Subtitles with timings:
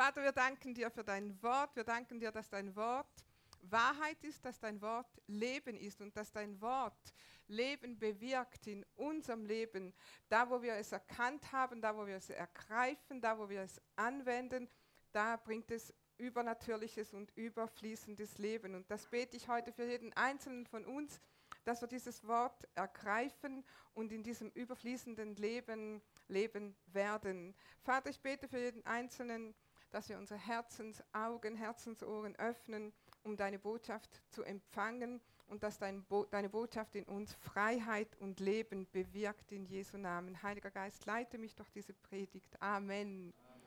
[0.00, 1.76] Vater, wir danken dir für dein Wort.
[1.76, 3.22] Wir danken dir, dass dein Wort
[3.60, 7.12] Wahrheit ist, dass dein Wort Leben ist und dass dein Wort
[7.48, 9.92] Leben bewirkt in unserem Leben.
[10.30, 13.78] Da, wo wir es erkannt haben, da, wo wir es ergreifen, da, wo wir es
[13.96, 14.70] anwenden,
[15.12, 18.74] da bringt es übernatürliches und überfließendes Leben.
[18.74, 21.20] Und das bete ich heute für jeden Einzelnen von uns,
[21.64, 27.54] dass wir dieses Wort ergreifen und in diesem überfließenden Leben leben werden.
[27.82, 29.54] Vater, ich bete für jeden Einzelnen,
[29.90, 36.24] dass wir unsere Herzensaugen, Herzensohren öffnen, um deine Botschaft zu empfangen und dass dein Bo
[36.24, 40.40] deine Botschaft in uns Freiheit und Leben bewirkt in Jesu Namen.
[40.42, 42.60] Heiliger Geist, leite mich durch diese Predigt.
[42.62, 43.34] Amen.
[43.36, 43.60] Amen.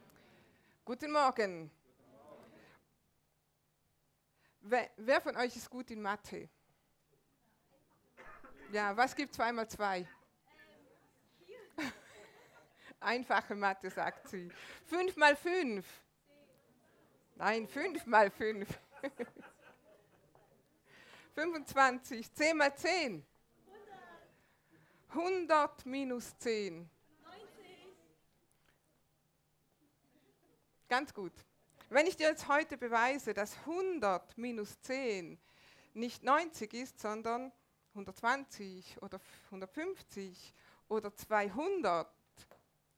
[0.85, 1.69] Guten Morgen.
[4.61, 6.49] Wer, wer, von euch ist gut in Mathe?
[8.71, 10.07] Ja, was gibt zwei mal zwei?
[13.01, 14.49] Einfache Mathe, sagt sie.
[14.85, 15.85] Fünf mal fünf.
[17.35, 18.67] Nein, fünf mal fünf.
[21.35, 22.31] 25.
[22.33, 23.25] 10 mal 10.
[25.09, 26.89] 100 minus 10.
[27.23, 27.39] 90.
[30.87, 31.33] Ganz gut.
[31.89, 35.39] Wenn ich dir jetzt heute beweise, dass 100 minus 10
[35.93, 37.51] nicht 90 ist, sondern
[37.89, 40.53] 120 oder 150
[40.87, 42.07] oder 200,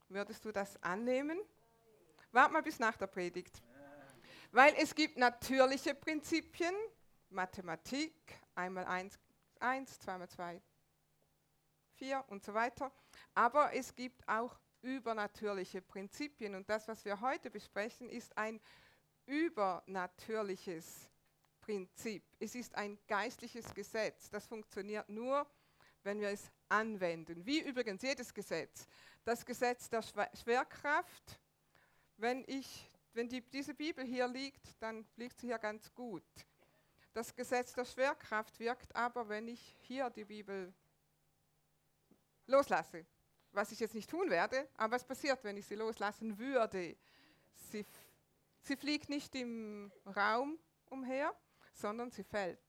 [0.09, 1.39] würdest du das annehmen?
[2.31, 3.61] Warte mal bis nach der Predigt.
[4.56, 6.73] Weil es gibt natürliche Prinzipien,
[7.28, 8.14] Mathematik,
[8.56, 9.20] einmal 1,
[9.59, 10.61] 1, 2 mal 2,
[11.95, 12.89] 4 und so weiter.
[13.33, 16.56] Aber es gibt auch übernatürliche Prinzipien.
[16.56, 18.61] Und das, was wir heute besprechen, ist ein
[19.26, 21.09] übernatürliches
[21.59, 22.23] Prinzip.
[22.39, 24.30] Es ist ein geistliches Gesetz.
[24.30, 25.45] Das funktioniert nur,
[26.03, 27.45] wenn wir es anwenden.
[27.45, 28.88] Wie übrigens jedes Gesetz.
[29.26, 31.42] Das Gesetz der Schwerkraft,
[32.16, 36.23] wenn ich wenn die, diese Bibel hier liegt, dann liegt sie hier ganz gut.
[37.13, 40.73] Das Gesetz der Schwerkraft wirkt aber, wenn ich hier die Bibel
[42.45, 43.05] loslasse.
[43.53, 46.98] Was ich jetzt nicht tun werde, aber was passiert, wenn ich sie loslassen würde?
[47.71, 47.86] Sie,
[48.59, 50.59] sie fliegt nicht im Raum
[50.89, 51.33] umher,
[51.73, 52.59] sondern sie fällt.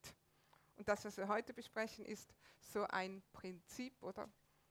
[0.77, 2.33] Und das, was wir heute besprechen, ist
[2.71, 4.29] so ein Prinzip, oder?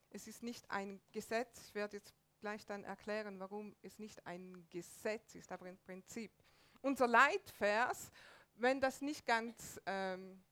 [0.09, 1.61] Es ist nicht ein Gesetz.
[1.67, 2.15] Ich werde jetzt
[2.47, 6.31] gleich dann erklären, warum es nicht ein Gesetz ist, aber ein Prinzip.
[6.81, 8.13] Unser Leitvers,
[8.55, 10.45] wenn das nicht ganz, ähm,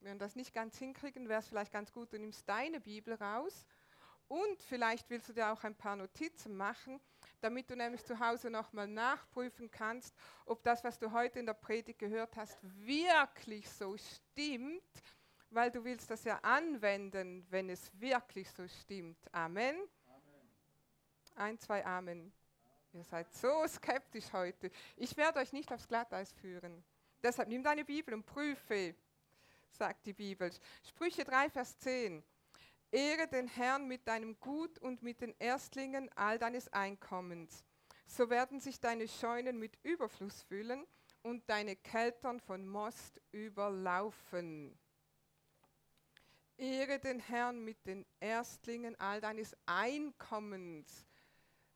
[0.00, 3.64] wenn das nicht ganz hinkriegen, wäre es vielleicht ganz gut, du nimmst deine Bibel raus
[4.26, 7.00] und vielleicht willst du dir auch ein paar Notizen machen,
[7.40, 11.54] damit du nämlich zu Hause nochmal nachprüfen kannst, ob das, was du heute in der
[11.54, 14.82] Predigt gehört hast, wirklich so stimmt,
[15.48, 19.32] weil du willst das ja anwenden, wenn es wirklich so stimmt.
[19.32, 19.78] Amen.
[21.38, 22.32] Ein, zwei Amen.
[22.92, 24.70] Ihr seid so skeptisch heute.
[24.96, 26.82] Ich werde euch nicht aufs Glatteis führen.
[27.22, 28.94] Deshalb nimm deine Bibel und prüfe,
[29.70, 30.50] sagt die Bibel.
[30.82, 32.24] Sprüche 3, Vers 10.
[32.90, 37.64] Ehre den Herrn mit deinem Gut und mit den Erstlingen all deines Einkommens.
[38.06, 40.86] So werden sich deine Scheunen mit Überfluss füllen
[41.22, 44.76] und deine Keltern von Most überlaufen.
[46.56, 51.06] Ehre den Herrn mit den Erstlingen all deines Einkommens.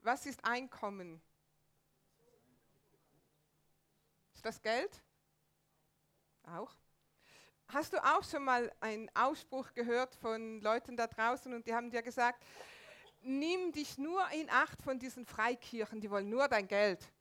[0.02, 1.22] Was ist Einkommen?
[4.34, 5.00] Ist das Geld?
[6.42, 6.74] Auch.
[7.68, 11.88] Hast du auch schon mal einen Ausspruch gehört von Leuten da draußen und die haben
[11.88, 12.44] dir gesagt,
[13.20, 17.12] nimm dich nur in Acht von diesen Freikirchen, die wollen nur dein Geld.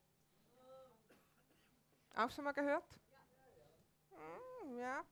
[2.15, 2.83] Auch schon mal gehört?
[4.09, 5.05] Hm, ja.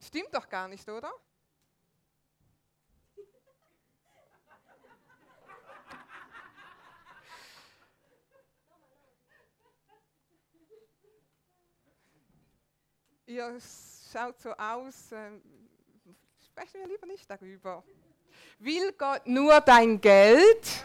[0.00, 1.12] Stimmt doch gar nicht, oder?
[13.30, 13.56] Ihr
[14.12, 15.30] schaut so aus, äh,
[16.44, 17.84] sprechen wir lieber nicht darüber.
[18.58, 20.84] Will Gott nur dein Geld?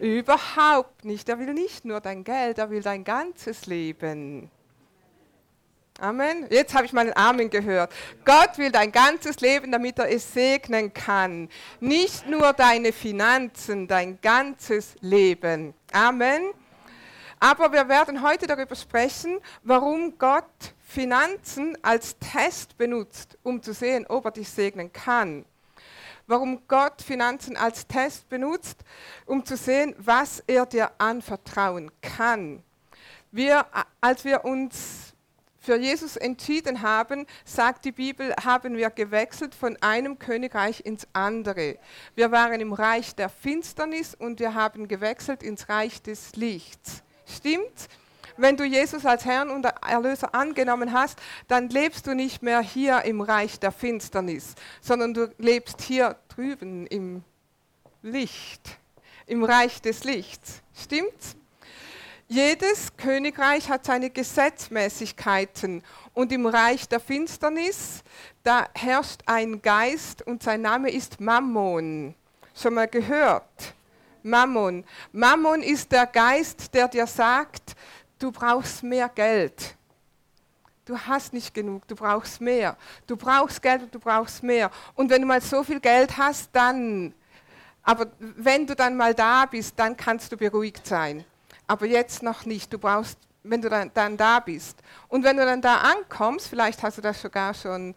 [0.00, 1.28] Überhaupt nicht.
[1.28, 4.50] Er will nicht nur dein Geld, er will dein ganzes Leben.
[5.98, 6.46] Amen.
[6.50, 7.92] Jetzt habe ich mal einen Amen gehört.
[8.24, 11.48] Gott will dein ganzes Leben, damit er es segnen kann.
[11.80, 15.74] Nicht nur deine Finanzen, dein ganzes Leben.
[15.92, 16.52] Amen.
[17.38, 24.06] Aber wir werden heute darüber sprechen, warum Gott Finanzen als Test benutzt, um zu sehen,
[24.06, 25.44] ob er dich segnen kann.
[26.28, 28.84] Warum Gott Finanzen als Test benutzt,
[29.26, 32.62] um zu sehen, was er dir anvertrauen kann.
[33.32, 33.66] Wir,
[34.00, 35.12] als wir uns
[35.58, 41.78] für Jesus entschieden haben, sagt die Bibel, haben wir gewechselt von einem Königreich ins andere.
[42.14, 47.02] Wir waren im Reich der Finsternis und wir haben gewechselt ins Reich des Lichts.
[47.26, 47.88] Stimmt?
[48.36, 51.18] Wenn du Jesus als Herrn und Erlöser angenommen hast,
[51.48, 56.86] dann lebst du nicht mehr hier im Reich der Finsternis, sondern du lebst hier drüben
[56.86, 57.22] im
[58.02, 58.78] Licht,
[59.26, 60.62] im Reich des Lichts.
[60.74, 61.36] Stimmt's?
[62.28, 68.02] Jedes Königreich hat seine Gesetzmäßigkeiten und im Reich der Finsternis,
[68.42, 72.16] da herrscht ein Geist und sein Name ist Mammon.
[72.54, 73.74] Schon mal gehört?
[74.24, 74.84] Mammon.
[75.12, 77.76] Mammon ist der Geist, der dir sagt,
[78.18, 79.76] du brauchst mehr Geld.
[80.84, 82.76] Du hast nicht genug, du brauchst mehr.
[83.06, 84.70] Du brauchst Geld und du brauchst mehr.
[84.94, 87.12] Und wenn du mal so viel Geld hast, dann,
[87.82, 91.24] aber wenn du dann mal da bist, dann kannst du beruhigt sein
[91.66, 92.72] aber jetzt noch nicht.
[92.72, 94.78] Du brauchst, wenn du dann, dann da bist.
[95.08, 97.94] Und wenn du dann da ankommst, vielleicht hast du das sogar schon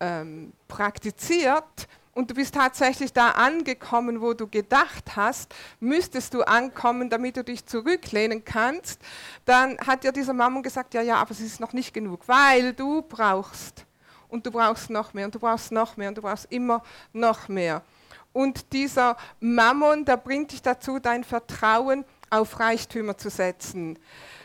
[0.00, 7.10] ähm, praktiziert, und du bist tatsächlich da angekommen, wo du gedacht hast, müsstest du ankommen,
[7.10, 9.00] damit du dich zurücklehnen kannst,
[9.44, 12.72] dann hat dir dieser Mammon gesagt, ja, ja, aber es ist noch nicht genug, weil
[12.72, 13.84] du brauchst
[14.28, 16.82] und du brauchst noch mehr und du brauchst noch mehr und du brauchst immer
[17.12, 17.82] noch mehr.
[18.32, 23.98] Und dieser Mammon, der bringt dich dazu, dein Vertrauen auf Reichtümer zu setzen.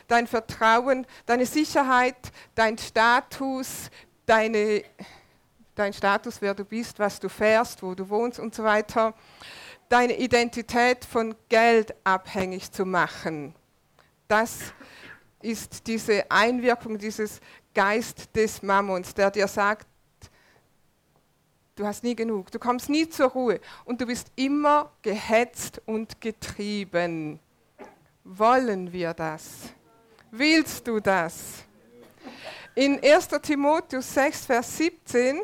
[0.07, 2.15] Dein Vertrauen, deine Sicherheit,
[2.56, 3.89] dein Status,
[4.25, 4.83] deine,
[5.75, 9.14] dein Status, wer du bist, was du fährst, wo du wohnst und so weiter,
[9.90, 13.54] deine Identität von Geld abhängig zu machen.
[14.28, 14.74] Das
[15.42, 17.40] ist diese Einwirkung dieses
[17.74, 19.88] Geist des Mammons, der dir sagt,
[21.75, 26.22] du hast nie genug, du kommst nie zur Ruhe und du bist immer gehetzt und
[26.22, 27.40] getrieben.
[28.24, 29.74] Wollen wir das?
[30.31, 31.66] Willst du das?
[32.75, 33.28] In 1.
[33.42, 35.42] Timotheus 6, Vers 17,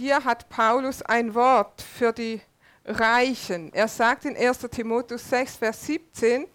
[0.00, 2.40] hier hat Paulus ein Wort für die
[2.86, 3.70] Reichen.
[3.74, 4.60] Er sagt in 1.
[4.70, 6.46] Timotheus 6, Vers 17,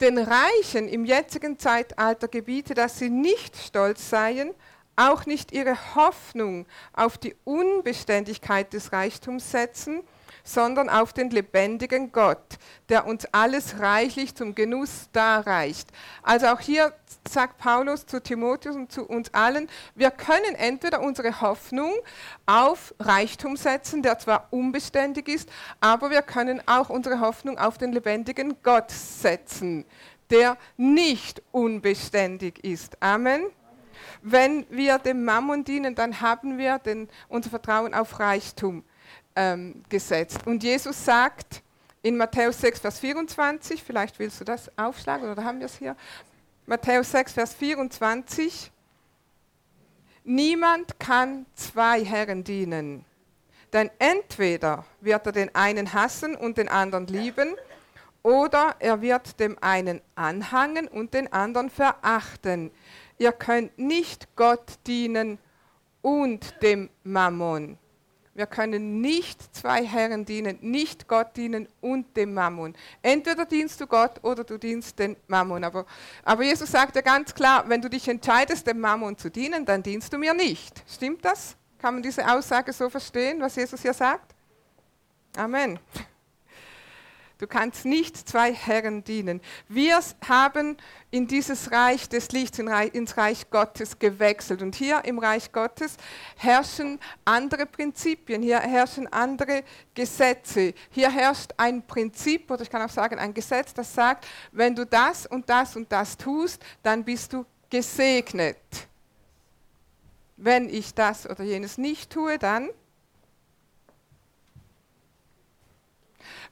[0.00, 4.54] den Reichen im jetzigen Zeitalter gebiete, dass sie nicht stolz seien,
[4.94, 10.04] auch nicht ihre Hoffnung auf die Unbeständigkeit des Reichtums setzen,
[10.44, 12.58] sondern auf den lebendigen Gott,
[12.90, 15.88] der uns alles reichlich zum Genuss darreicht.
[16.22, 16.92] Also auch hier
[17.28, 21.92] sagt Paulus zu Timotheus und zu uns allen, wir können entweder unsere Hoffnung
[22.44, 25.48] auf Reichtum setzen, der zwar unbeständig ist,
[25.80, 29.86] aber wir können auch unsere Hoffnung auf den lebendigen Gott setzen,
[30.28, 33.02] der nicht unbeständig ist.
[33.02, 33.46] Amen.
[34.20, 38.84] Wenn wir dem Mammon dienen, dann haben wir den, unser Vertrauen auf Reichtum
[39.36, 40.46] ähm, gesetzt.
[40.46, 41.62] Und Jesus sagt
[42.02, 45.96] in Matthäus 6, Vers 24, vielleicht willst du das aufschlagen oder haben wir es hier?
[46.66, 48.70] Matthäus 6, Vers 24,
[50.24, 53.04] niemand kann zwei Herren dienen.
[53.72, 57.54] Denn entweder wird er den einen hassen und den anderen lieben,
[58.22, 62.70] oder er wird dem einen anhangen und den anderen verachten.
[63.18, 65.38] Ihr könnt nicht Gott dienen
[66.00, 67.78] und dem Mammon.
[68.34, 72.74] Wir können nicht zwei Herren dienen, nicht Gott dienen und dem Mammon.
[73.00, 75.62] Entweder dienst du Gott oder du dienst den Mammon.
[75.62, 75.86] Aber,
[76.24, 79.84] aber Jesus sagt ja ganz klar, wenn du dich entscheidest, dem Mammon zu dienen, dann
[79.84, 80.82] dienst du mir nicht.
[80.88, 81.54] Stimmt das?
[81.78, 84.34] Kann man diese Aussage so verstehen, was Jesus hier sagt?
[85.36, 85.78] Amen.
[87.38, 89.40] Du kannst nicht zwei Herren dienen.
[89.68, 89.98] Wir
[90.28, 90.76] haben
[91.10, 94.62] in dieses Reich des Lichts, ins Reich Gottes gewechselt.
[94.62, 95.96] Und hier im Reich Gottes
[96.36, 99.64] herrschen andere Prinzipien, hier herrschen andere
[99.94, 100.74] Gesetze.
[100.90, 104.86] Hier herrscht ein Prinzip, oder ich kann auch sagen ein Gesetz, das sagt, wenn du
[104.86, 108.56] das und das und das tust, dann bist du gesegnet.
[110.36, 112.70] Wenn ich das oder jenes nicht tue, dann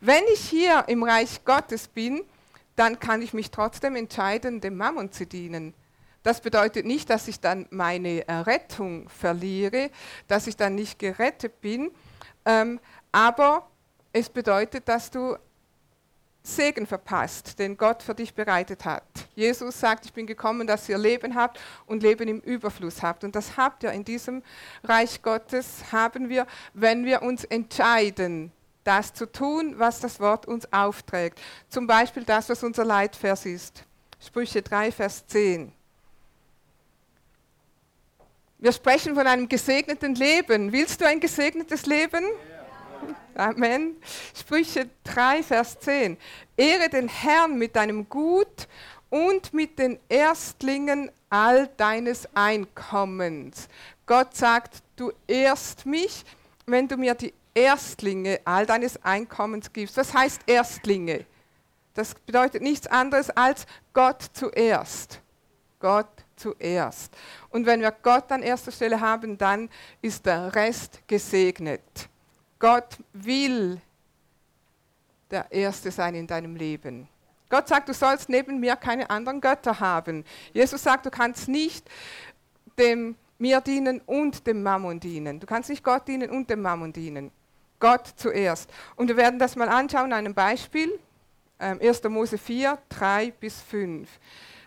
[0.04, 2.24] Wenn ich hier im Reich Gottes bin,
[2.74, 5.74] dann kann ich mich trotzdem entscheiden, dem Mammon zu dienen.
[6.24, 9.92] Das bedeutet nicht, dass ich dann meine Errettung verliere,
[10.26, 11.92] dass ich dann nicht gerettet bin,
[12.44, 12.80] ähm,
[13.12, 13.70] aber
[14.12, 15.36] es bedeutet, dass du
[16.42, 19.04] Segen verpasst, den Gott für dich bereitet hat.
[19.36, 23.22] Jesus sagt, ich bin gekommen, dass ihr Leben habt und Leben im Überfluss habt.
[23.22, 24.42] Und das habt ihr in diesem
[24.82, 28.50] Reich Gottes, haben wir, wenn wir uns entscheiden,
[28.84, 31.40] das zu tun, was das Wort uns aufträgt.
[31.68, 33.84] Zum Beispiel das, was unser Leitvers ist.
[34.20, 35.72] Sprüche 3, Vers 10.
[38.58, 40.72] Wir sprechen von einem gesegneten Leben.
[40.72, 42.24] Willst du ein gesegnetes Leben?
[43.34, 43.48] Ja.
[43.48, 43.96] Amen.
[44.34, 46.16] Sprüche 3, Vers 10.
[46.56, 48.68] Ehre den Herrn mit deinem Gut
[49.10, 53.68] und mit den Erstlingen all deines Einkommens.
[54.06, 56.24] Gott sagt, du ehrst mich,
[56.66, 59.96] wenn du mir die Erstlinge all deines Einkommens gibst.
[59.96, 61.26] Was heißt Erstlinge?
[61.94, 65.20] Das bedeutet nichts anderes als Gott zuerst.
[65.78, 67.14] Gott zuerst.
[67.50, 69.68] Und wenn wir Gott an erster Stelle haben, dann
[70.00, 72.08] ist der Rest gesegnet.
[72.58, 73.80] Gott will
[75.30, 77.08] der Erste sein in deinem Leben.
[77.48, 80.24] Gott sagt, du sollst neben mir keine anderen Götter haben.
[80.54, 81.86] Jesus sagt, du kannst nicht
[82.78, 85.40] dem mir dienen und dem Mammon dienen.
[85.40, 87.30] Du kannst nicht Gott dienen und dem Mammon dienen.
[87.82, 88.70] Gott zuerst.
[88.94, 91.00] Und wir werden das mal anschauen an einem Beispiel.
[91.58, 92.04] 1.
[92.04, 94.08] Ähm, Mose 4, 3 bis 5.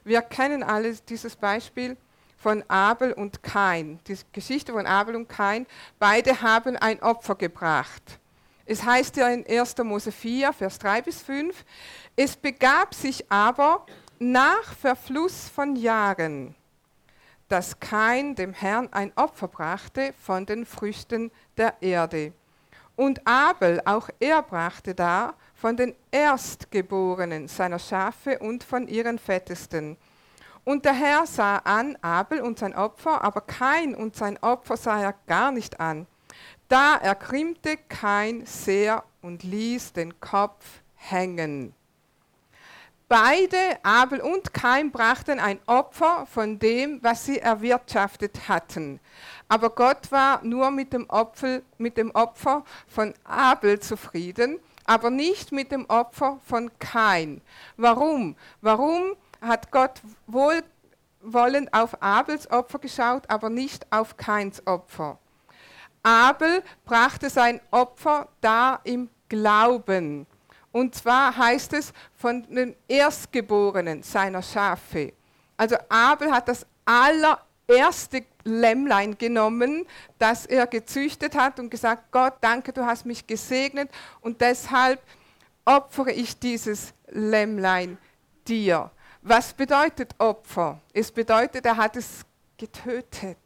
[0.04, 1.96] Wir kennen alle dieses Beispiel
[2.38, 4.02] von Abel und Kain.
[4.06, 5.66] Die Geschichte von Abel und Kain.
[5.98, 8.20] Beide haben ein Opfer gebracht.
[8.66, 9.78] Es heißt ja in 1.
[9.78, 11.64] Mose 4, Vers 3 bis 5,
[12.18, 13.86] es begab sich aber
[14.20, 16.54] nach Verfluss von Jahren,
[17.48, 22.34] dass Kain dem Herrn ein Opfer brachte von den Früchten der Erde.
[22.96, 29.98] Und Abel, auch er brachte da von den Erstgeborenen seiner Schafe und von ihren Fettesten.
[30.64, 35.02] Und der Herr sah an Abel und sein Opfer, aber Kain und sein Opfer sah
[35.02, 36.08] er gar nicht an.
[36.68, 41.76] Da ergrimmte Kain sehr und ließ den Kopf hängen.
[43.08, 49.00] Beide, Abel und Kain, brachten ein Opfer von dem, was sie erwirtschaftet hatten.
[49.48, 55.52] Aber Gott war nur mit dem, Opfer, mit dem Opfer von Abel zufrieden aber nicht
[55.52, 57.42] mit dem Opfer von Kain.
[57.78, 58.36] Warum?
[58.62, 65.18] Warum hat Gott wohlwollend auf Abels Opfer geschaut, aber nicht auf Kains Opfer?
[66.04, 70.28] Abel brachte sein Opfer da im Glauben.
[70.76, 75.14] Und zwar heißt es von den Erstgeborenen seiner Schafe.
[75.56, 79.88] Also Abel hat das allererste Lämmlein genommen,
[80.20, 83.90] das er gezüchtet hat und gesagt, Gott, danke, du hast mich gesegnet
[84.20, 85.02] und deshalb
[85.64, 87.98] opfere ich dieses Lämmlein
[88.46, 88.92] dir.
[89.22, 90.82] Was bedeutet Opfer?
[90.92, 92.26] Es bedeutet, er hat es
[92.58, 93.38] getötet.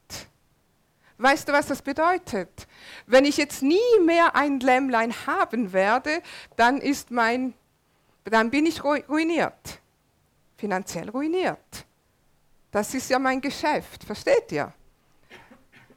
[1.22, 2.66] Weißt du, was das bedeutet?
[3.06, 6.22] Wenn ich jetzt nie mehr ein Lämmlein haben werde,
[6.56, 7.54] dann ist mein,
[8.24, 9.82] dann bin ich ruiniert,
[10.56, 11.86] finanziell ruiniert.
[12.72, 14.72] Das ist ja mein Geschäft, versteht ihr?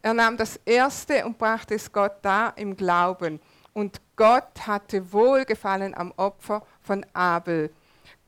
[0.02, 3.40] Er nahm das Erste und brachte es Gott da im Glauben.
[3.74, 7.72] Und Gott hatte Wohlgefallen am Opfer von Abel.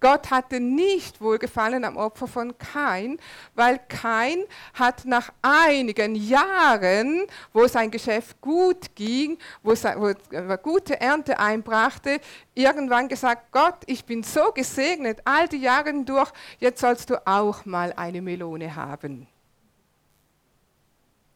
[0.00, 3.18] Gott hatte nicht Wohlgefallen am Opfer von Kain,
[3.54, 11.38] weil Kain hat nach einigen Jahren, wo sein Geschäft gut ging, wo er gute Ernte
[11.38, 12.20] einbrachte,
[12.54, 17.64] irgendwann gesagt, Gott, ich bin so gesegnet all die Jahre durch, jetzt sollst du auch
[17.64, 19.26] mal eine Melone haben.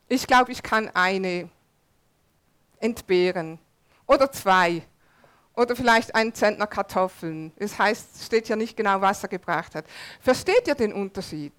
[0.09, 1.49] Ich glaube, ich kann eine
[2.81, 3.59] entbehren
[4.07, 4.83] oder zwei
[5.59, 7.53] oder vielleicht einen Zentner Kartoffeln.
[7.57, 9.85] Es heißt, steht ja nicht genau, was er gebracht hat.
[10.21, 11.53] Versteht ihr den Unterschied?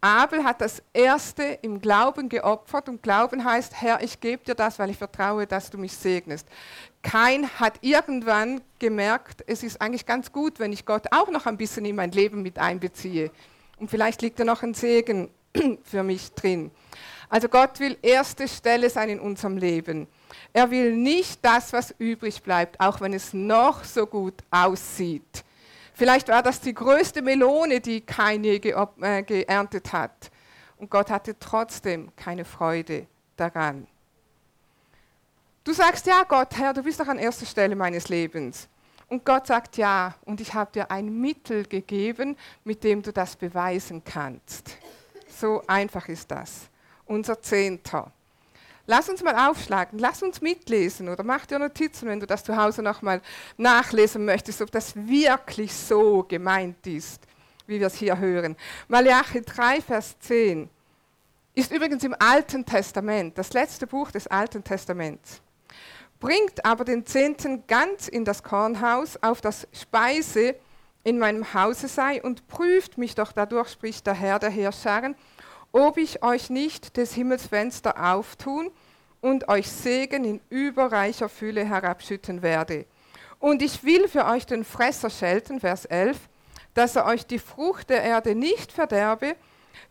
[0.00, 4.78] Abel hat das Erste im Glauben geopfert und Glauben heißt, Herr, ich gebe dir das,
[4.78, 6.46] weil ich vertraue, dass du mich segnest.
[7.02, 11.56] Kein hat irgendwann gemerkt, es ist eigentlich ganz gut, wenn ich Gott auch noch ein
[11.56, 13.30] bisschen in mein Leben mit einbeziehe.
[13.78, 15.30] Und vielleicht liegt da noch ein Segen
[15.82, 16.70] für mich drin.
[17.28, 20.06] Also Gott will erste Stelle sein in unserem Leben.
[20.52, 25.44] Er will nicht das, was übrig bleibt, auch wenn es noch so gut aussieht.
[25.92, 30.30] Vielleicht war das die größte Melone, die kein je äh, geerntet hat.
[30.76, 33.06] Und Gott hatte trotzdem keine Freude
[33.36, 33.86] daran.
[35.64, 38.68] Du sagst, ja Gott, Herr, du bist doch an erster Stelle meines Lebens.
[39.08, 43.36] Und Gott sagt, ja, und ich habe dir ein Mittel gegeben, mit dem du das
[43.36, 44.76] beweisen kannst.
[45.28, 46.70] So einfach ist das
[47.08, 48.12] unser Zehnter.
[48.86, 52.56] Lass uns mal aufschlagen, lass uns mitlesen oder mach dir Notizen, wenn du das zu
[52.56, 53.20] Hause nochmal
[53.58, 57.20] nachlesen möchtest, ob das wirklich so gemeint ist,
[57.66, 58.56] wie wir es hier hören.
[58.88, 60.70] Malachi 3, Vers 10
[61.54, 65.42] ist übrigens im Alten Testament, das letzte Buch des Alten Testaments.
[66.20, 70.54] Bringt aber den Zehnten ganz in das Kornhaus, auf das Speise
[71.04, 75.14] in meinem Hause sei, und prüft mich doch dadurch, spricht der Herr der Herrscharen,
[75.72, 78.70] ob ich euch nicht des Himmels Fenster auftun
[79.20, 82.86] und euch Segen in überreicher Fülle herabschütten werde.
[83.38, 86.18] Und ich will für euch den Fresser schelten, Vers 11,
[86.74, 89.36] dass er euch die Frucht der Erde nicht verderbe,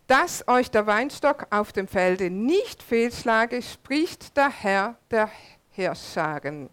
[0.08, 5.30] dass euch der Weinstock auf dem Felde nicht fehlschlage, spricht der Herr der
[5.72, 6.70] Herrscharen.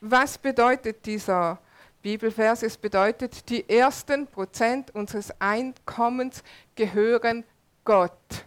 [0.00, 1.58] Was bedeutet dieser
[2.02, 2.62] Bibelvers?
[2.62, 6.42] Es bedeutet, die ersten Prozent unseres Einkommens
[6.76, 7.44] gehören
[7.88, 8.44] Gott.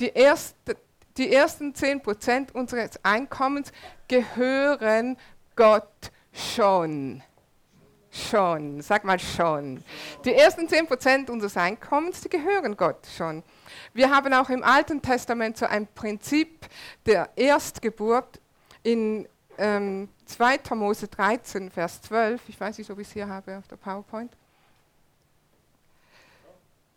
[0.00, 0.78] Die, erste,
[1.18, 3.70] die ersten 10% unseres Einkommens
[4.08, 5.18] gehören
[5.54, 7.22] Gott schon.
[8.10, 9.84] Schon, sag mal schon.
[10.24, 13.42] Die ersten 10% unseres Einkommens, die gehören Gott schon.
[13.92, 16.66] Wir haben auch im Alten Testament so ein Prinzip
[17.04, 18.40] der Erstgeburt
[18.82, 20.74] in ähm, 2.
[20.74, 22.48] Mose 13, Vers 12.
[22.48, 24.32] Ich weiß nicht, ob ich es hier habe auf der PowerPoint.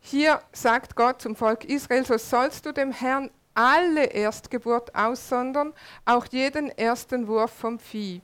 [0.07, 5.73] Hier sagt Gott zum Volk Israel, so sollst du dem Herrn alle Erstgeburt aussondern,
[6.05, 8.21] auch jeden ersten Wurf vom Vieh.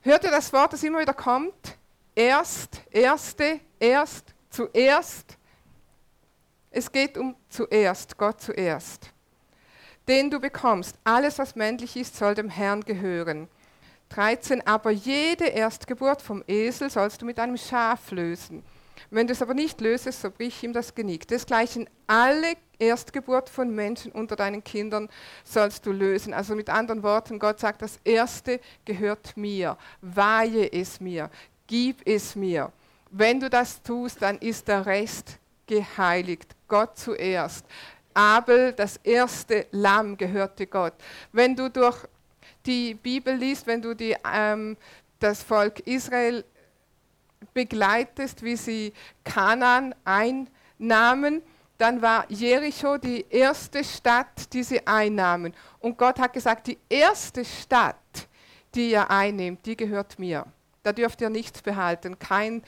[0.00, 1.78] Hört ihr das Wort, das immer wieder kommt?
[2.16, 5.38] Erst, erste, erst, zuerst.
[6.72, 9.12] Es geht um zuerst, Gott zuerst.
[10.08, 13.46] Den du bekommst, alles was männlich ist, soll dem Herrn gehören.
[14.08, 14.66] 13.
[14.66, 18.64] Aber jede Erstgeburt vom Esel sollst du mit einem Schaf lösen.
[19.10, 21.26] Wenn du es aber nicht lösest, so brich ihm das Genick.
[21.28, 25.08] Desgleichen alle Erstgeburt von Menschen unter deinen Kindern
[25.44, 26.34] sollst du lösen.
[26.34, 29.76] Also mit anderen Worten, Gott sagt, das Erste gehört mir.
[30.00, 31.30] Weihe es mir
[31.72, 32.70] gib es mir.
[33.10, 36.54] Wenn du das tust, dann ist der Rest geheiligt.
[36.68, 37.64] Gott zuerst.
[38.12, 40.92] Abel, das erste Lamm gehörte Gott.
[41.32, 41.96] Wenn du durch
[42.66, 44.76] die Bibel liest, wenn du die, ähm,
[45.18, 46.44] das Volk Israel
[47.54, 48.92] begleitest, wie sie
[49.24, 51.42] Kanaan einnahmen,
[51.78, 55.52] dann war Jericho die erste Stadt, die sie einnahmen.
[55.80, 57.96] Und Gott hat gesagt, die erste Stadt,
[58.74, 60.46] die ihr einnehmt, die gehört mir.
[60.82, 62.62] Da dürft ihr nichts behalten, kein,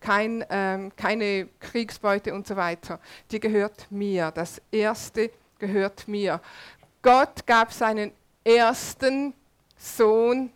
[0.00, 3.00] kein, ähm, keine Kriegsbeute und so weiter.
[3.30, 4.30] Die gehört mir.
[4.30, 6.40] Das Erste gehört mir.
[7.02, 8.12] Gott gab seinen
[8.44, 9.34] ersten
[9.76, 10.50] Sohn,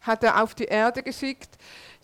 [0.00, 1.50] hat er auf die Erde geschickt.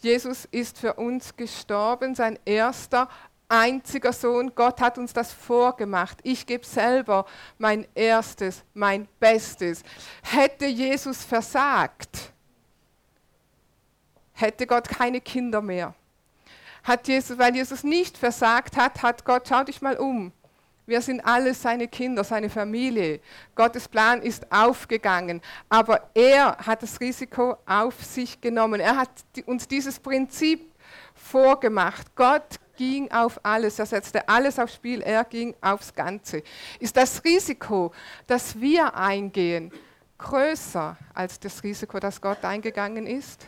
[0.03, 3.09] Jesus ist für uns gestorben, sein erster,
[3.49, 4.53] einziger Sohn.
[4.55, 6.19] Gott hat uns das vorgemacht.
[6.23, 7.25] Ich gebe selber
[7.59, 9.83] mein erstes, mein Bestes.
[10.23, 12.33] Hätte Jesus versagt,
[14.33, 15.95] hätte Gott keine Kinder mehr.
[16.85, 20.33] Hat Jesus, weil Jesus nicht versagt hat, hat Gott, schau dich mal um.
[20.89, 23.21] Wir sind alle seine Kinder, seine Familie.
[23.55, 25.43] Gottes Plan ist aufgegangen.
[25.69, 28.81] Aber er hat das Risiko auf sich genommen.
[28.81, 29.11] Er hat
[29.45, 30.73] uns dieses Prinzip
[31.15, 32.17] vorgemacht.
[32.17, 33.79] Gott ging auf alles.
[33.79, 35.03] Er setzte alles aufs Spiel.
[35.03, 36.43] Er ging aufs Ganze.
[36.81, 37.93] Ist das Risiko,
[38.27, 39.71] das wir eingehen,
[40.17, 43.47] größer als das Risiko, das Gott eingegangen ist?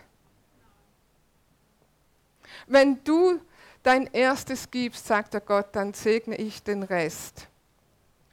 [2.66, 3.40] Wenn du
[3.82, 7.48] dein erstes gibst, sagt der Gott, dann segne ich den Rest.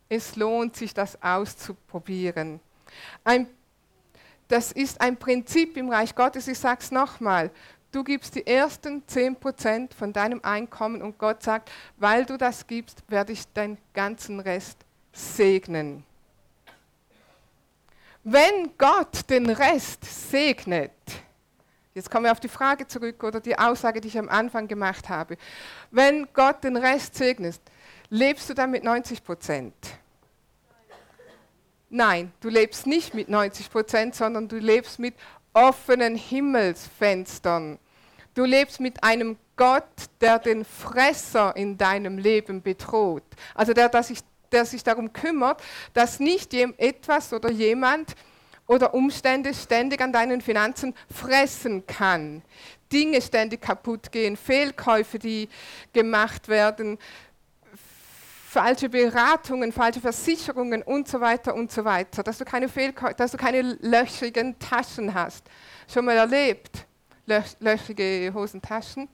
[0.10, 2.60] Es lohnt sich, das auszuprobieren.
[3.24, 3.48] Ein,
[4.48, 6.48] das ist ein Prinzip im Reich Gottes.
[6.48, 7.52] Ich sage es nochmal.
[7.92, 13.04] Du gibst die ersten 10% von deinem Einkommen und Gott sagt, weil du das gibst,
[13.08, 14.78] werde ich deinen ganzen Rest
[15.14, 16.04] segnen.
[18.24, 20.92] Wenn Gott den Rest segnet,
[21.98, 25.10] Jetzt kommen wir auf die Frage zurück oder die Aussage, die ich am Anfang gemacht
[25.10, 25.36] habe.
[25.90, 27.60] Wenn Gott den Rest segnet,
[28.12, 29.74] lebst du dann mit 90 Prozent?
[31.90, 35.16] Nein, du lebst nicht mit 90 Prozent, sondern du lebst mit
[35.54, 37.80] offenen Himmelsfenstern.
[38.36, 39.90] Du lebst mit einem Gott,
[40.22, 43.24] der den Fresser in deinem Leben bedroht.
[43.56, 44.20] Also der, der, sich,
[44.52, 45.64] der sich darum kümmert,
[45.96, 48.16] dass nicht etwas oder jemand
[48.68, 52.44] oder Umstände ständig an deinen Finanzen fressen kann.
[52.92, 55.50] Dinge ständig kaputt gehen, Fehlkäufe, die
[55.94, 56.98] gemacht werden,
[58.48, 63.32] falsche Beratungen, falsche Versicherungen und so weiter und so weiter, dass du keine, Fehlkäufe, dass
[63.32, 65.46] du keine löchrigen Taschen hast.
[65.92, 66.86] Schon mal erlebt?
[67.26, 69.10] Löch, löchrige Hosentaschen?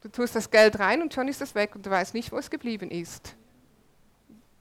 [0.00, 2.38] Du tust das Geld rein und schon ist es weg und du weißt nicht, wo
[2.38, 3.34] es geblieben ist.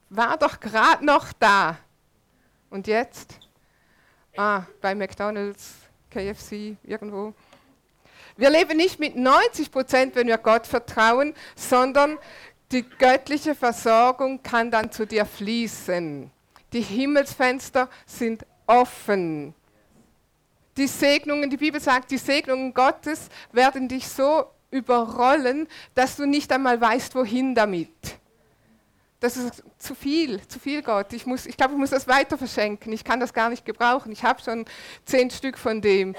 [0.10, 1.78] War doch gerade noch da.
[2.72, 3.36] Und jetzt?
[4.38, 5.74] Ah, bei McDonald's,
[6.10, 7.34] KFC, irgendwo.
[8.38, 12.18] Wir leben nicht mit 90 Prozent, wenn wir Gott vertrauen, sondern
[12.72, 16.32] die göttliche Versorgung kann dann zu dir fließen.
[16.72, 19.54] Die Himmelsfenster sind offen.
[20.78, 26.50] Die Segnungen, die Bibel sagt, die Segnungen Gottes werden dich so überrollen, dass du nicht
[26.54, 27.90] einmal weißt, wohin damit
[29.22, 31.14] das ist zu viel, zu viel Gott.
[31.14, 32.92] Ich, ich glaube, ich muss das weiter verschenken.
[32.92, 34.12] Ich kann das gar nicht gebrauchen.
[34.12, 34.66] Ich habe schon
[35.06, 36.16] zehn Stück von dem.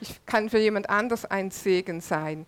[0.00, 2.46] Ich kann für jemand anders ein Segen sein.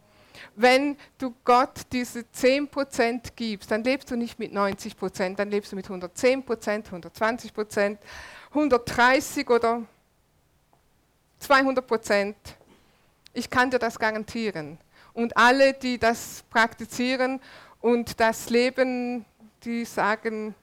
[0.56, 5.76] Wenn du Gott diese 10% gibst, dann lebst du nicht mit 90%, dann lebst du
[5.76, 6.44] mit 110%,
[6.90, 7.98] 120%,
[8.48, 9.82] 130 oder
[11.42, 12.34] 200%.
[13.34, 14.78] Ich kann dir das garantieren.
[15.12, 17.40] Und alle, die das praktizieren
[17.82, 19.26] und das Leben
[19.64, 20.54] die sagen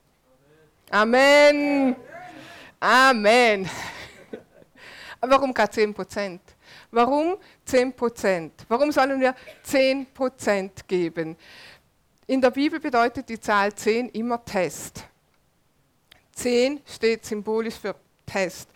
[0.90, 1.96] Amen.
[2.80, 3.70] Amen.
[5.22, 6.42] Warum gerade 10 Prozent?
[6.92, 8.66] Warum 10 Prozent?
[8.70, 11.36] Warum sollen wir 10 Prozent geben?
[12.28, 15.04] In der Bibel bedeutet die Zahl 10 immer Test.
[16.34, 18.70] 10 steht symbolisch für Test.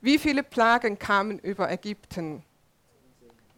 [0.00, 2.42] Wie viele Plagen kamen über Ägypten?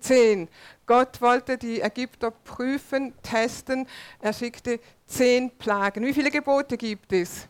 [0.05, 0.49] Zehn.
[0.85, 3.89] Gott wollte die Ägypter prüfen, testen.
[4.21, 6.05] Er schickte zehn Plagen.
[6.05, 7.49] Wie viele Gebote gibt es?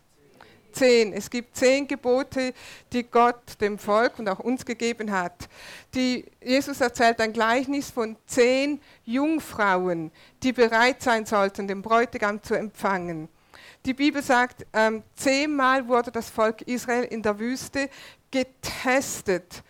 [0.70, 1.12] Zehn.
[1.12, 2.54] Es gibt zehn Gebote,
[2.92, 5.48] die Gott dem Volk und auch uns gegeben hat.
[5.94, 10.12] Die, Jesus erzählt ein Gleichnis von zehn Jungfrauen,
[10.44, 13.28] die bereit sein sollten, den Bräutigam zu empfangen.
[13.84, 17.90] Die Bibel sagt, ähm, zehnmal wurde das Volk Israel in der Wüste
[18.30, 19.64] getestet.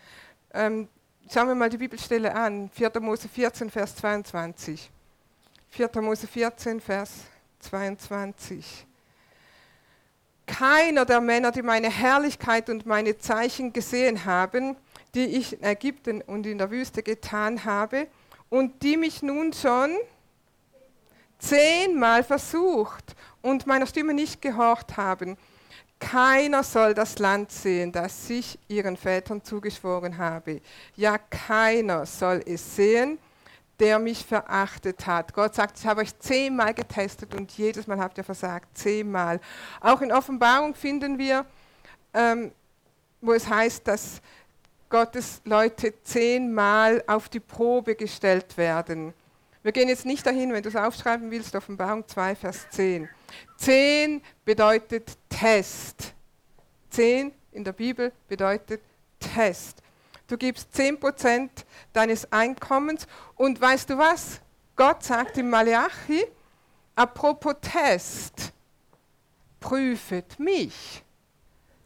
[0.52, 0.88] Ähm,
[1.32, 2.70] schauen wir mal die Bibelstelle an.
[2.72, 2.92] 4.
[3.00, 4.90] Mose 14, Vers 22.
[5.70, 5.90] 4.
[6.00, 7.10] Mose 14, Vers
[7.60, 8.87] 22.
[10.46, 14.76] Keiner der Männer, die meine Herrlichkeit und meine Zeichen gesehen haben,
[15.14, 18.06] die ich in Ägypten und in der Wüste getan habe,
[18.50, 19.96] und die mich nun schon
[21.38, 25.37] zehnmal versucht und meiner Stimme nicht gehorcht haben,
[26.04, 30.60] keiner soll das Land sehen, das ich ihren Vätern zugeschworen habe.
[30.96, 33.18] Ja, keiner soll es sehen,
[33.80, 35.32] der mich verachtet hat.
[35.32, 38.76] Gott sagt, ich habe euch zehnmal getestet und jedes Mal habt ihr versagt.
[38.76, 39.40] Zehnmal.
[39.80, 41.46] Auch in Offenbarung finden wir,
[42.12, 42.52] ähm,
[43.22, 44.20] wo es heißt, dass
[44.90, 49.14] Gottes Leute zehnmal auf die Probe gestellt werden.
[49.62, 53.08] Wir gehen jetzt nicht dahin, wenn du es aufschreiben willst, Offenbarung 2, Vers 10.
[53.56, 56.14] 10 bedeutet Test.
[56.90, 58.82] 10 in der Bibel bedeutet
[59.18, 59.82] Test.
[60.26, 61.50] Du gibst 10%
[61.92, 64.40] deines Einkommens und weißt du was?
[64.76, 66.24] Gott sagt im Malachi,
[66.96, 68.52] apropos Test,
[69.60, 71.02] prüfet mich,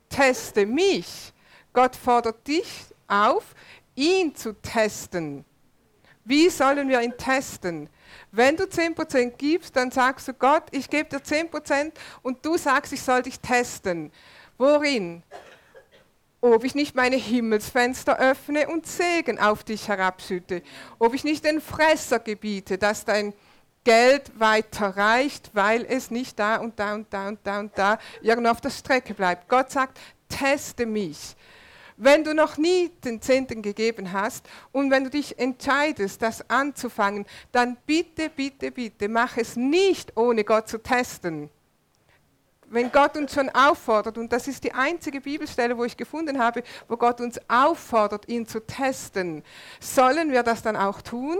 [0.08, 1.32] teste mich.
[1.72, 3.54] Gott fordert dich auf,
[3.94, 5.44] ihn zu testen.
[6.24, 7.88] Wie sollen wir ihn testen?
[8.32, 11.92] Wenn du 10% gibst, dann sagst du Gott, ich gebe dir 10%
[12.22, 14.12] und du sagst, ich soll dich testen.
[14.56, 15.22] Worin?
[16.40, 20.62] Ob ich nicht meine Himmelsfenster öffne und Segen auf dich herabschütte.
[20.98, 23.32] Ob ich nicht den Fresser gebiete, dass dein
[23.84, 27.98] Geld weiter reicht, weil es nicht da und da und da und da und da
[28.20, 29.48] irgendwo auf der Strecke bleibt.
[29.48, 31.34] Gott sagt, teste mich.
[32.00, 37.26] Wenn du noch nie den Zehnten gegeben hast und wenn du dich entscheidest, das anzufangen,
[37.50, 41.50] dann bitte, bitte, bitte, mach es nicht, ohne Gott zu testen.
[42.66, 46.62] Wenn Gott uns schon auffordert, und das ist die einzige Bibelstelle, wo ich gefunden habe,
[46.86, 49.42] wo Gott uns auffordert, ihn zu testen,
[49.80, 51.38] sollen wir das dann auch tun?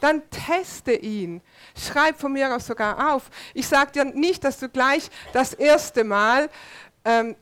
[0.00, 1.40] dann teste ihn.
[1.76, 3.30] Schreib von mir aus sogar auf.
[3.54, 6.50] Ich sage dir nicht, dass du gleich das erste Mal
[7.04, 7.36] ähm,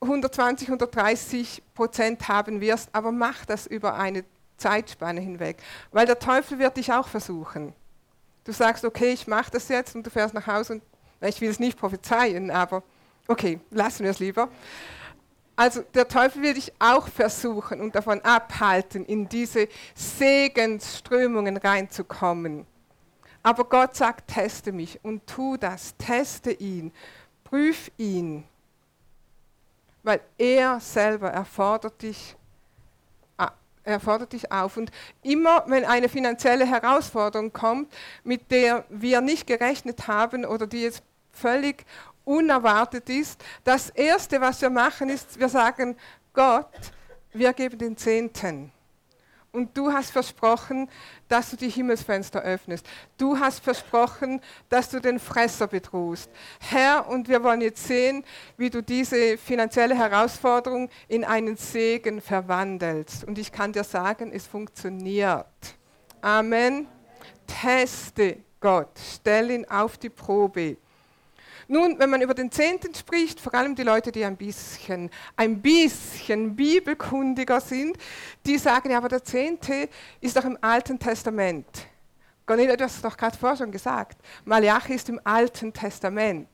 [0.00, 4.24] 120, 130 Prozent haben wirst, aber mach das über eine
[4.56, 5.58] Zeitspanne hinweg,
[5.92, 7.74] weil der Teufel wird dich auch versuchen.
[8.44, 10.82] Du sagst, okay, ich mache das jetzt und du fährst nach Hause und
[11.28, 12.82] ich will es nicht prophezeien, aber
[13.28, 14.48] okay, lassen wir es lieber.
[15.56, 22.66] Also der Teufel will dich auch versuchen und davon abhalten, in diese Segensströmungen reinzukommen.
[23.42, 26.92] Aber Gott sagt, teste mich und tu das, teste ihn,
[27.44, 28.44] prüf ihn
[30.02, 32.36] weil er selber erfordert dich,
[33.84, 34.76] er dich auf.
[34.76, 34.90] Und
[35.22, 37.92] immer wenn eine finanzielle Herausforderung kommt,
[38.24, 41.84] mit der wir nicht gerechnet haben oder die jetzt völlig
[42.24, 45.96] unerwartet ist, das Erste, was wir machen, ist, wir sagen,
[46.32, 46.68] Gott,
[47.32, 48.72] wir geben den Zehnten.
[49.52, 50.88] Und du hast versprochen,
[51.26, 52.86] dass du die Himmelsfenster öffnest.
[53.18, 56.30] Du hast versprochen, dass du den Fresser bedrohst.
[56.60, 58.24] Herr, und wir wollen jetzt sehen,
[58.56, 63.24] wie du diese finanzielle Herausforderung in einen Segen verwandelst.
[63.24, 65.46] Und ich kann dir sagen, es funktioniert.
[66.20, 66.86] Amen.
[67.46, 70.76] Teste Gott, stell ihn auf die Probe.
[71.72, 75.62] Nun, wenn man über den Zehnten spricht, vor allem die Leute, die ein bisschen, ein
[75.62, 77.96] bisschen bibelkundiger sind,
[78.44, 79.88] die sagen, ja, aber der Zehnte
[80.20, 81.86] ist doch im Alten Testament.
[82.44, 84.20] Cornelia, du hast es doch gerade vorher schon gesagt.
[84.44, 86.48] Malachi ist im Alten Testament.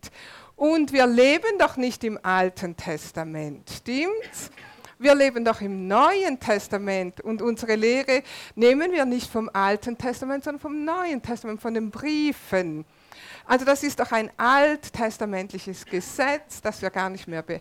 [0.55, 4.51] Und wir leben doch nicht im Alten Testament, stimmt's?
[4.99, 8.23] Wir leben doch im Neuen Testament und unsere Lehre
[8.55, 12.85] nehmen wir nicht vom Alten Testament, sondern vom Neuen Testament, von den Briefen.
[13.47, 17.61] Also das ist doch ein alttestamentliches Gesetz, das wir gar nicht mehr be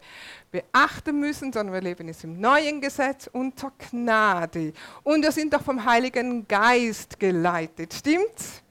[0.52, 4.74] beachten müssen, sondern wir leben jetzt im neuen Gesetz unter Gnade.
[5.04, 8.62] Und wir sind doch vom Heiligen Geist geleitet, stimmt's?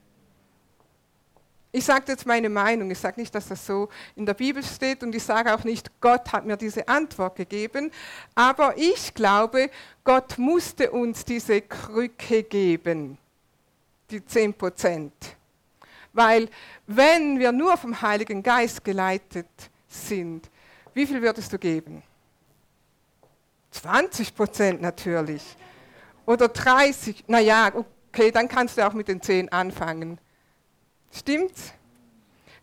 [1.77, 2.89] Ich sage jetzt meine Meinung.
[2.93, 5.91] Ich sage nicht, dass das so in der Bibel steht und ich sage auch nicht,
[6.01, 7.91] Gott hat mir diese Antwort gegeben.
[8.37, 9.71] Aber ich glaube,
[10.05, 13.19] Gott musste uns diese Krücke geben,
[14.09, 15.13] die 10 Prozent.
[16.15, 16.49] Weil
[16.87, 19.49] wenn wir nur vom Heiligen Geist geleitet
[19.89, 20.49] sind,
[20.95, 22.03] wie viel würdest du geben?
[23.73, 25.43] 20 Prozent natürlich.
[26.25, 27.25] Oder 30.
[27.27, 30.19] Naja, okay, dann kannst du auch mit den 10 anfangen.
[31.13, 31.73] Stimmt's?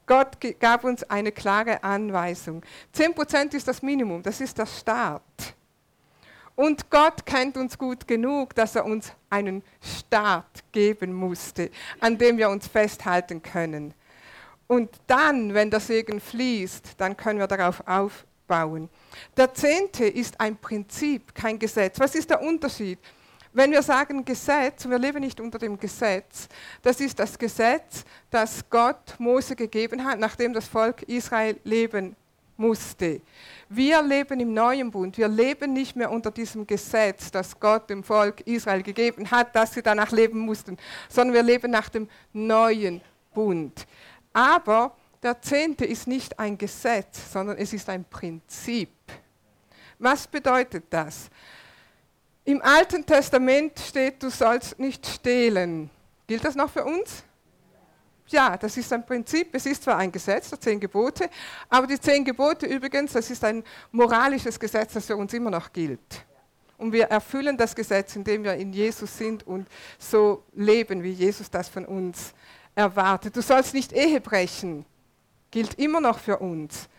[0.05, 2.63] Gott gab uns eine klare Anweisung.
[2.95, 5.55] 10% ist das Minimum, das ist der Start.
[6.55, 12.37] Und Gott kennt uns gut genug, dass er uns einen Start geben musste, an dem
[12.37, 13.93] wir uns festhalten können.
[14.67, 18.89] Und dann, wenn der Segen fließt, dann können wir darauf aufbauen.
[19.35, 21.99] Der Zehnte ist ein Prinzip, kein Gesetz.
[21.99, 22.99] Was ist der Unterschied?
[23.53, 26.47] Wenn wir sagen Gesetz, wir leben nicht unter dem Gesetz,
[26.81, 32.15] das ist das Gesetz, das Gott Mose gegeben hat, nachdem das Volk Israel leben
[32.55, 33.19] musste.
[33.73, 35.17] Wir leben im neuen Bund.
[35.17, 39.73] Wir leben nicht mehr unter diesem Gesetz, das Gott dem Volk Israel gegeben hat, dass
[39.73, 40.75] sie danach leben mussten,
[41.07, 42.99] sondern wir leben nach dem neuen
[43.33, 43.87] Bund.
[44.33, 48.89] Aber der Zehnte ist nicht ein Gesetz, sondern es ist ein Prinzip.
[49.99, 51.29] Was bedeutet das?
[52.43, 55.89] Im Alten Testament steht, du sollst nicht stehlen.
[56.27, 57.23] Gilt das noch für uns?
[58.31, 59.53] Ja, das ist ein Prinzip.
[59.53, 61.29] Es ist zwar ein Gesetz, der zehn Gebote,
[61.69, 65.71] aber die zehn Gebote übrigens, das ist ein moralisches Gesetz, das für uns immer noch
[65.71, 66.25] gilt.
[66.77, 69.67] Und wir erfüllen das Gesetz, indem wir in Jesus sind und
[69.99, 72.33] so leben, wie Jesus das von uns
[72.73, 73.35] erwartet.
[73.35, 74.85] Du sollst nicht Ehe brechen,
[75.51, 76.89] gilt immer noch für uns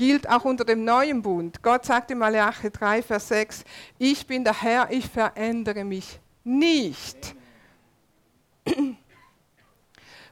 [0.00, 1.62] gilt auch unter dem neuen Bund.
[1.62, 3.64] Gott sagt in Malachi 3, Vers 6,
[3.98, 7.34] ich bin der Herr, ich verändere mich nicht.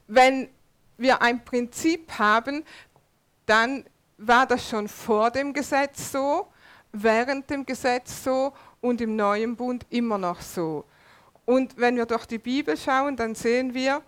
[0.09, 0.49] Wenn
[0.97, 2.65] wir ein Prinzip haben,
[3.47, 3.85] dann
[4.19, 6.49] war das schon vor dem Gesetz so,
[6.93, 10.85] während dem Gesetz so und im neuen Bund immer noch so.
[11.45, 14.03] Und wenn wir durch die Bibel schauen, dann sehen wir,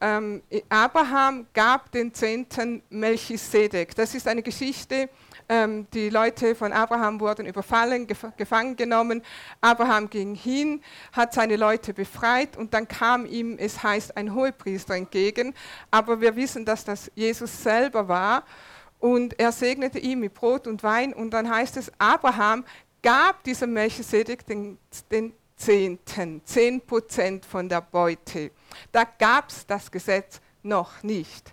[0.00, 3.94] ähm, Abraham gab den Zehnten Melchisedek.
[3.94, 5.08] Das ist eine Geschichte,
[5.48, 9.22] ähm, die Leute von Abraham wurden überfallen, gef gefangen genommen.
[9.60, 10.82] Abraham ging hin,
[11.12, 15.54] hat seine Leute befreit und dann kam ihm, es heißt, ein Hohepriester entgegen.
[15.90, 18.44] Aber wir wissen, dass das Jesus selber war
[18.98, 22.64] und er segnete ihn mit Brot und Wein und dann heißt es, Abraham
[23.02, 24.78] gab diesem Melchisedek den,
[25.10, 28.50] den Zehnten, zehn Prozent von der Beute.
[28.92, 31.52] Da gab es das Gesetz noch nicht.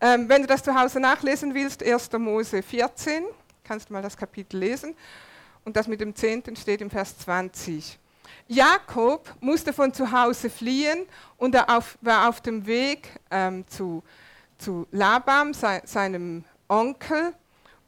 [0.00, 2.12] Ähm, wenn du das zu Hause nachlesen willst, 1.
[2.12, 3.24] Mose 14,
[3.64, 4.94] kannst du mal das Kapitel lesen.
[5.64, 7.98] Und das mit dem Zehnten steht im Vers 20.
[8.46, 11.06] Jakob musste von zu Hause fliehen
[11.36, 14.02] und er auf, war auf dem Weg ähm, zu,
[14.56, 17.34] zu Laban, se, seinem Onkel.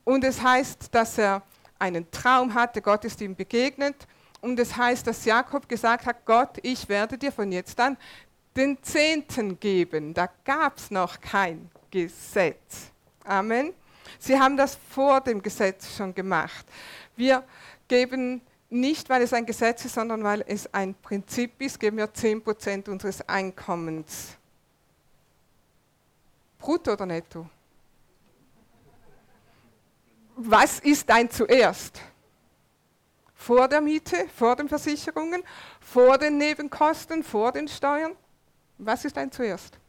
[0.05, 1.43] Und es heißt, dass er
[1.79, 3.97] einen Traum hatte, Gott ist ihm begegnet.
[4.41, 7.97] Und es heißt, dass Jakob gesagt hat, Gott, ich werde dir von jetzt an
[8.57, 10.13] den Zehnten geben.
[10.13, 12.91] Da gab es noch kein Gesetz.
[13.25, 13.75] Amen.
[14.19, 16.67] Sie haben das vor dem Gesetz schon gemacht.
[17.17, 17.45] Wir
[17.89, 22.07] geben nicht, weil es ein Gesetz ist, sondern weil es ein Prinzip ist, geben wir
[22.07, 24.37] 10% unseres Einkommens.
[26.59, 27.49] Brutto oder netto?
[30.37, 32.01] Was ist dein zuerst?
[33.35, 35.43] Vor der Miete, vor den Versicherungen,
[35.81, 38.15] vor den Nebenkosten, vor den Steuern?
[38.79, 39.80] Was ist ein zuerst?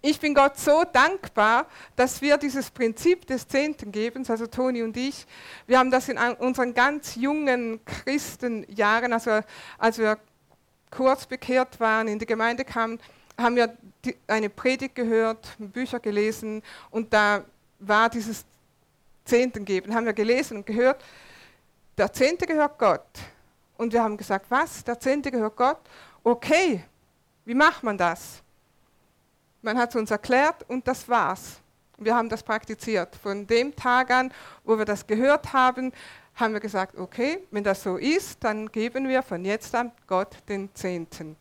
[0.00, 5.26] Ich bin Gott so dankbar, dass wir dieses Prinzip des Zehntengebens, also Toni und ich,
[5.66, 9.40] wir haben das in unseren ganz jungen Christenjahren, also
[9.76, 10.18] als wir
[10.90, 13.00] kurz bekehrt waren, in die Gemeinde kamen,
[13.36, 13.76] haben wir
[14.28, 17.44] eine Predigt gehört, Bücher gelesen und da
[17.80, 18.44] war dieses
[19.24, 21.04] Zehntengeben, haben wir gelesen und gehört,
[21.96, 23.06] der Zehnte gehört Gott.
[23.76, 24.82] Und wir haben gesagt, was?
[24.84, 25.78] Der Zehnte gehört Gott?
[26.28, 26.84] okay,
[27.44, 28.42] wie macht man das?
[29.62, 31.60] Man hat es uns erklärt und das war's.
[31.98, 33.16] Wir haben das praktiziert.
[33.16, 34.32] Von dem Tag an,
[34.64, 35.92] wo wir das gehört haben,
[36.36, 40.36] haben wir gesagt, okay, wenn das so ist, dann geben wir von jetzt an Gott
[40.48, 41.36] den Zehnten.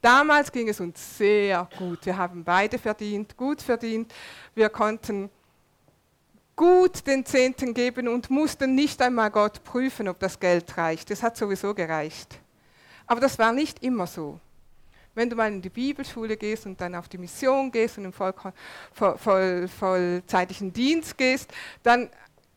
[0.00, 2.04] Damals ging es uns sehr gut.
[2.04, 4.12] Wir haben beide verdient, gut verdient.
[4.54, 5.30] Wir konnten
[6.56, 11.10] gut den Zehnten geben und mussten nicht einmal Gott prüfen, ob das Geld reicht.
[11.10, 12.38] Das hat sowieso gereicht.
[13.06, 14.40] Aber das war nicht immer so.
[15.14, 18.12] Wenn du mal in die Bibelschule gehst und dann auf die Mission gehst und im
[18.12, 18.32] voll,
[18.92, 22.10] voll, vollzeitlichen Dienst gehst, dann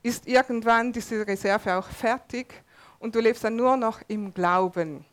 [0.04, 2.54] ist irgendwann diese Reserve auch fertig
[3.00, 5.06] und du lebst dann nur noch im Glauben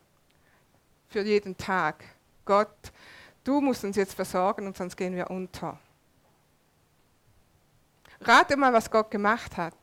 [1.09, 2.05] für jeden Tag.
[2.45, 2.93] Gott
[3.45, 5.79] du musst uns jetzt versorgen und sonst gehen wir unter.
[8.21, 9.75] Rate mal, was Gott gemacht hat.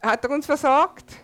[0.00, 1.16] Hat er uns versorgt?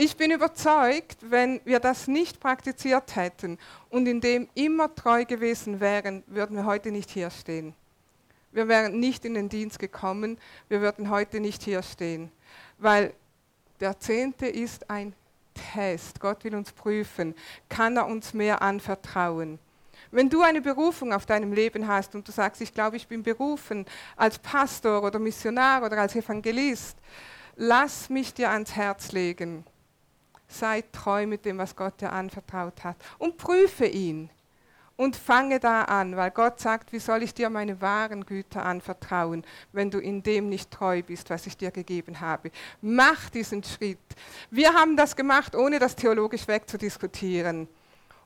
[0.00, 3.58] Ich bin überzeugt, wenn wir das nicht praktiziert hätten
[3.90, 7.74] und in dem immer treu gewesen wären, würden wir heute nicht hier stehen.
[8.52, 12.30] Wir wären nicht in den Dienst gekommen, wir würden heute nicht hier stehen,
[12.78, 13.12] weil
[13.80, 15.14] der Zehnte ist ein
[15.72, 16.20] Test.
[16.20, 17.34] Gott will uns prüfen.
[17.68, 19.58] Kann er uns mehr anvertrauen?
[20.12, 23.24] Wenn du eine Berufung auf deinem Leben hast und du sagst, ich glaube, ich bin
[23.24, 23.84] berufen
[24.14, 26.96] als Pastor oder Missionar oder als Evangelist,
[27.56, 29.64] lass mich dir ans Herz legen.
[30.48, 34.30] Sei treu mit dem, was Gott dir anvertraut hat und prüfe ihn
[34.96, 39.44] und fange da an, weil Gott sagt, wie soll ich dir meine wahren Güter anvertrauen,
[39.72, 42.50] wenn du in dem nicht treu bist, was ich dir gegeben habe.
[42.80, 43.98] Mach diesen Schritt.
[44.50, 47.68] Wir haben das gemacht, ohne das theologisch wegzudiskutieren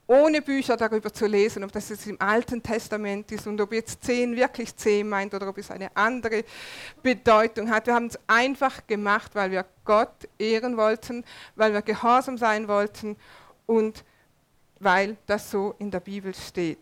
[0.06, 4.04] ohne Bücher darüber zu lesen, ob das jetzt im Alten Testament ist und ob jetzt
[4.04, 6.44] zehn wirklich zehn meint oder ob es eine andere
[7.02, 7.86] Bedeutung hat.
[7.86, 13.16] Wir haben es einfach gemacht, weil wir Gott ehren wollten, weil wir gehorsam sein wollten
[13.66, 14.04] und
[14.80, 16.78] weil das so in der Bibel steht.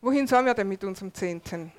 [0.00, 1.72] Wohin sollen wir denn mit unserem Zehnten?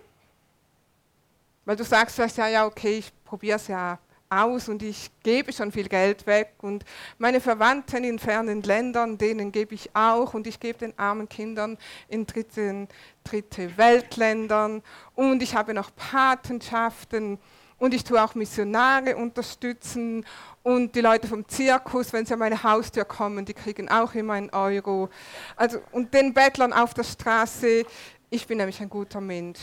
[1.66, 3.98] Weil du sagst ja, ja, okay, ich probiere es ja
[4.44, 6.86] aus und ich gebe schon viel Geld weg und
[7.18, 11.78] meine Verwandten in fernen Ländern, denen gebe ich auch und ich gebe den armen Kindern
[12.08, 12.88] in dritten,
[13.24, 14.82] dritte Weltländern
[15.16, 17.40] und ich habe noch Patenschaften
[17.78, 20.26] und ich tue auch Missionare unterstützen
[20.64, 24.34] und die Leute vom Zirkus, wenn sie an meine Haustür kommen, die kriegen auch immer
[24.34, 25.10] einen Euro.
[25.56, 27.86] Also, und den Bettlern auf der Straße,
[28.30, 29.60] ich bin nämlich ein guter Mensch.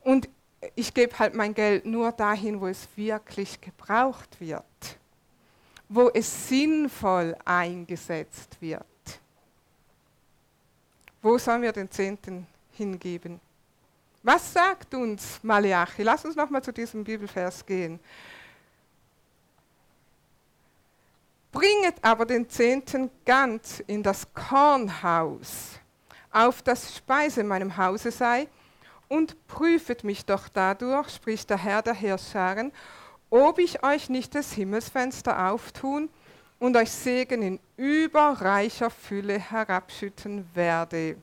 [0.00, 0.28] Und
[0.74, 4.64] ich gebe halt mein Geld nur dahin, wo es wirklich gebraucht wird,
[5.88, 8.84] wo es sinnvoll eingesetzt wird.
[11.22, 13.40] Wo sollen wir den Zehnten hingeben?
[14.22, 16.02] Was sagt uns Malachi?
[16.02, 18.00] Lass uns nochmal zu diesem Bibelvers gehen.
[21.52, 25.78] Bringet aber den Zehnten ganz in das Kornhaus,
[26.30, 28.48] auf das Speise in meinem Hause sei,
[29.14, 32.72] und prüfet mich doch dadurch, spricht der Herr der Herrscharen,
[33.30, 36.08] ob ich euch nicht das Himmelsfenster auftun
[36.58, 41.16] und euch Segen in überreicher Fülle herabschütten werde.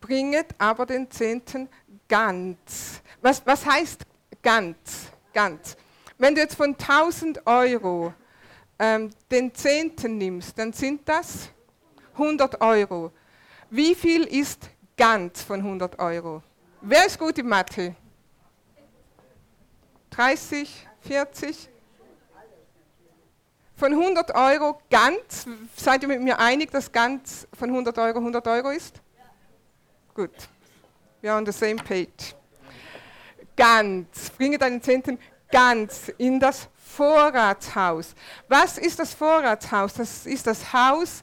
[0.00, 1.68] Bringet aber den Zehnten
[2.08, 3.00] ganz.
[3.22, 4.04] Was, was heißt
[4.42, 5.06] ganz?
[5.32, 5.76] Ganz.
[6.18, 8.12] Wenn du jetzt von 1000 Euro
[8.76, 11.48] ähm, den Zehnten nimmst, dann sind das
[12.14, 13.12] 100 Euro.
[13.70, 16.42] Wie viel ist ganz von 100 Euro?
[16.80, 17.94] Wer ist gut in Mathe?
[20.10, 21.68] 30, 40?
[23.76, 25.46] Von 100 Euro ganz,
[25.76, 29.00] seid ihr mit mir einig, dass ganz von 100 Euro 100 Euro ist?
[30.14, 30.30] Gut,
[31.20, 32.36] wir are on the same page.
[33.56, 35.18] Ganz, bringe deinen Zehnten
[35.50, 38.14] ganz in das Vorratshaus.
[38.48, 39.94] Was ist das Vorratshaus?
[39.94, 41.22] Das ist das Haus,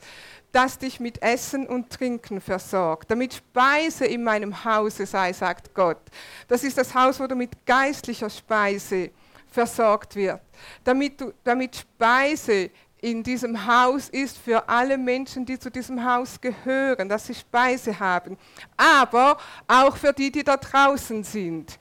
[0.51, 6.01] das dich mit Essen und Trinken versorgt, damit Speise in meinem Hause sei, sagt Gott.
[6.47, 9.11] Das ist das Haus, wo du mit geistlicher Speise
[9.49, 10.41] versorgt wird,
[10.83, 16.39] damit, du, damit Speise in diesem Haus ist für alle Menschen, die zu diesem Haus
[16.39, 18.37] gehören, dass sie Speise haben,
[18.77, 19.37] aber
[19.67, 21.79] auch für die, die da draußen sind.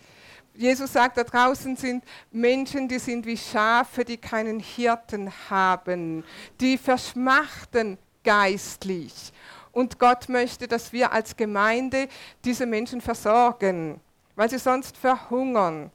[0.54, 6.24] Jesus sagt, da draußen sind Menschen, die sind wie Schafe, die keinen Hirten haben,
[6.61, 9.33] die verschmachten geistlich.
[9.72, 12.09] Und Gott möchte, dass wir als Gemeinde
[12.44, 14.00] diese Menschen versorgen,
[14.35, 15.90] weil sie sonst verhungern.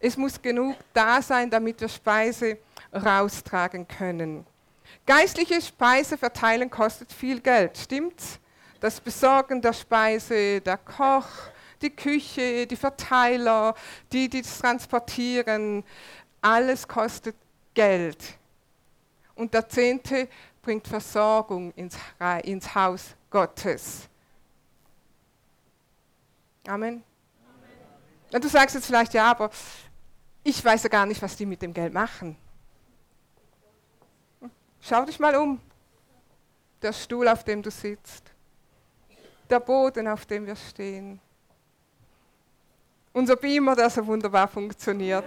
[0.00, 2.58] Es muss genug da sein, damit wir Speise
[2.92, 4.46] raustragen können.
[5.04, 8.38] Geistliche Speise verteilen kostet viel Geld, stimmt's?
[8.80, 11.26] Das Besorgen der Speise, der Koch,
[11.82, 13.74] die Küche, die Verteiler,
[14.12, 15.82] die, die es transportieren,
[16.40, 17.34] alles kostet
[17.74, 18.18] Geld.
[19.34, 20.28] Und der Zehnte
[20.62, 21.96] bringt Versorgung ins,
[22.42, 24.08] ins Haus Gottes.
[26.66, 27.02] Amen.
[28.30, 28.42] Amen.
[28.42, 29.50] Du sagst jetzt vielleicht, ja, aber
[30.42, 32.36] ich weiß ja gar nicht, was die mit dem Geld machen.
[34.80, 35.60] Schau dich mal um.
[36.80, 38.30] Der Stuhl, auf dem du sitzt.
[39.50, 41.20] Der Boden, auf dem wir stehen.
[43.12, 45.24] Unser Beamer, der so wunderbar funktioniert.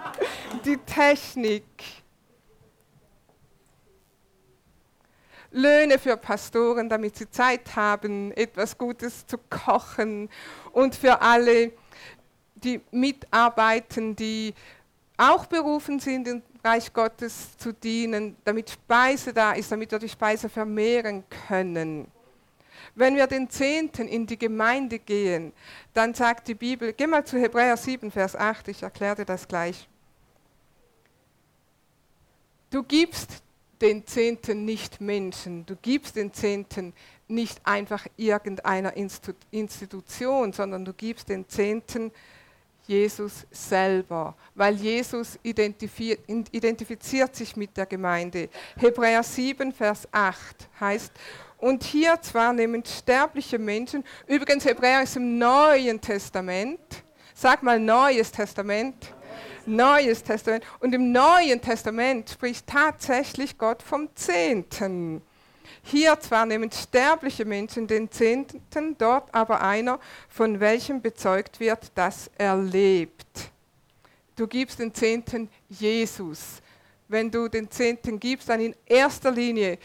[0.64, 1.99] Die Technik
[5.50, 10.28] Löhne für Pastoren, damit sie Zeit haben, etwas Gutes zu kochen
[10.72, 11.72] und für alle,
[12.54, 14.54] die mitarbeiten, die
[15.16, 20.08] auch berufen sind, im Reich Gottes zu dienen, damit Speise da ist, damit wir die
[20.08, 22.06] Speise vermehren können.
[22.94, 25.52] Wenn wir den Zehnten in die Gemeinde gehen,
[25.94, 29.46] dann sagt die Bibel, geh mal zu Hebräer 7, Vers 8, ich erkläre dir das
[29.46, 29.88] gleich.
[32.70, 33.42] Du gibst
[33.80, 36.92] den Zehnten nicht Menschen, du gibst den Zehnten
[37.28, 38.92] nicht einfach irgendeiner
[39.50, 42.12] Institution, sondern du gibst den Zehnten
[42.86, 48.48] Jesus selber, weil Jesus identifiziert sich mit der Gemeinde.
[48.76, 51.12] Hebräer 7, Vers 8 heißt,
[51.58, 56.80] und hier zwar nehmen sterbliche Menschen, übrigens Hebräer ist im Neuen Testament,
[57.34, 59.14] sag mal Neues Testament,
[59.66, 60.64] Neues Testament.
[60.80, 65.22] Und im Neuen Testament spricht tatsächlich Gott vom Zehnten.
[65.82, 69.98] Hier zwar nehmen sterbliche Menschen den Zehnten, dort aber einer,
[70.28, 73.50] von welchem bezeugt wird, dass er lebt.
[74.36, 76.62] Du gibst den Zehnten Jesus.
[77.08, 79.78] Wenn du den Zehnten gibst, dann in erster Linie.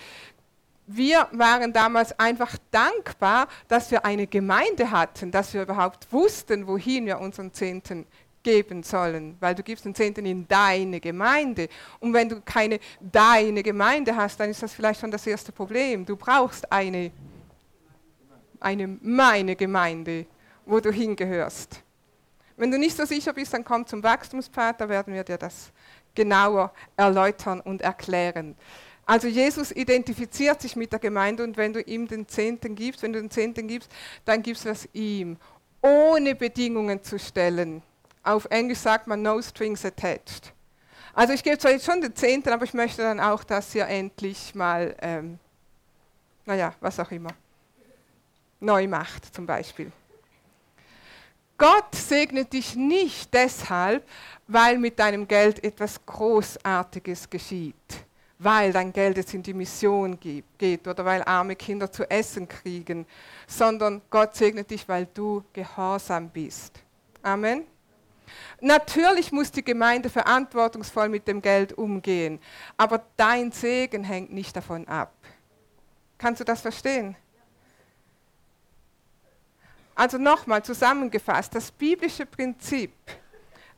[0.88, 7.08] Wir waren damals einfach dankbar, dass wir eine Gemeinde hatten, dass wir überhaupt wussten, wohin
[7.08, 8.06] wir unseren Zehnten
[8.46, 11.68] geben sollen, weil du gibst den Zehnten in deine Gemeinde.
[12.00, 16.06] Und wenn du keine deine Gemeinde hast, dann ist das vielleicht schon das erste Problem.
[16.06, 17.12] Du brauchst eine,
[18.60, 20.28] eine meine Gemeinde,
[20.64, 21.82] wo du hingehörst.
[22.56, 25.72] Wenn du nicht so sicher bist, dann komm zum Wachstumspfad, da werden wir dir das
[26.14, 28.56] genauer erläutern und erklären.
[29.08, 33.12] Also Jesus identifiziert sich mit der Gemeinde und wenn du ihm den Zehnten gibst, wenn
[33.12, 33.92] du den Zehnten gibst,
[34.24, 35.38] dann gibst du es ihm,
[35.82, 37.82] ohne Bedingungen zu stellen.
[38.26, 40.52] Auf Englisch sagt man no strings attached.
[41.14, 43.88] Also ich gebe zwar jetzt schon den Zehnten, aber ich möchte dann auch, dass ihr
[43.88, 45.38] endlich mal, ähm,
[46.44, 47.30] naja, was auch immer,
[48.60, 49.92] neu macht zum Beispiel.
[51.56, 54.04] Gott segnet dich nicht deshalb,
[54.48, 57.76] weil mit deinem Geld etwas Großartiges geschieht,
[58.40, 63.06] weil dein Geld jetzt in die Mission geht oder weil arme Kinder zu essen kriegen,
[63.48, 66.74] sondern Gott segnet dich, weil du gehorsam bist.
[67.22, 67.75] Amen.
[68.62, 72.40] Natürlich muss die Gemeinde verantwortungsvoll mit dem Geld umgehen,
[72.78, 75.14] aber dein Segen hängt nicht davon ab.
[76.18, 77.16] Kannst du das verstehen?
[79.96, 82.92] Also nochmal zusammengefasst, das biblische Prinzip,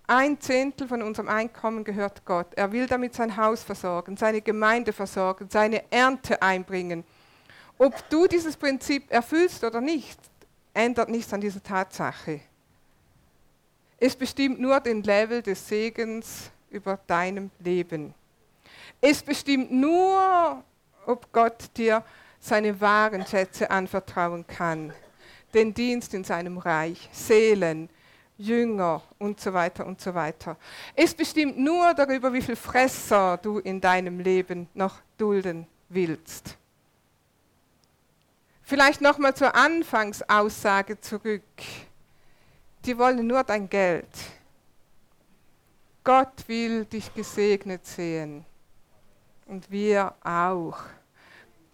[0.09, 2.47] ein Zehntel von unserem Einkommen gehört Gott.
[2.55, 7.03] Er will damit sein Haus versorgen, seine Gemeinde versorgen, seine Ernte einbringen.
[7.77, 10.17] Ob du dieses Prinzip erfüllst oder nicht,
[10.73, 12.39] ändert nichts an dieser Tatsache.
[13.99, 18.13] Es bestimmt nur den Level des Segens über deinem Leben.
[19.01, 20.63] Es bestimmt nur,
[21.05, 22.03] ob Gott dir
[22.39, 24.93] seine wahren Schätze anvertrauen kann.
[25.53, 27.89] Den Dienst in seinem Reich, Seelen,
[28.37, 30.57] Jünger und so weiter und so weiter.
[30.95, 36.55] Es bestimmt nur darüber, wie viel Fresser du in deinem Leben noch dulden willst.
[38.61, 41.41] Vielleicht nochmal zur Anfangsaussage zurück
[42.87, 44.07] die wollen nur dein Geld.
[46.03, 48.45] Gott will dich gesegnet sehen.
[49.45, 50.79] Und wir auch.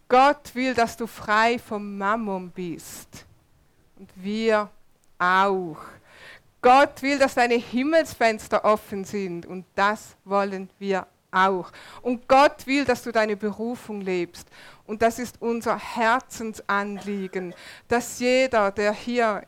[0.09, 3.25] Gott will, dass du frei vom Mammon bist.
[3.97, 4.69] Und wir
[5.19, 5.77] auch.
[6.61, 9.45] Gott will, dass deine Himmelsfenster offen sind.
[9.45, 11.71] Und das wollen wir auch.
[12.01, 14.47] Und Gott will, dass du deine Berufung lebst.
[14.85, 17.53] Und das ist unser Herzensanliegen,
[17.87, 19.43] dass jeder, der hier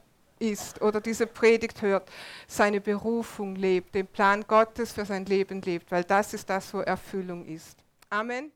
[0.52, 2.10] ist oder diese Predigt hört,
[2.48, 6.80] seine Berufung lebt, den Plan Gottes für sein Leben lebt, weil das ist das, wo
[6.80, 7.78] Erfüllung ist.
[8.10, 8.52] Amen.